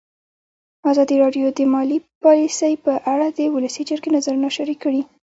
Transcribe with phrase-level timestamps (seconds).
[0.91, 5.01] ازادي راډیو د مالي پالیسي په اړه د ولسي جرګې نظرونه شریک کړي.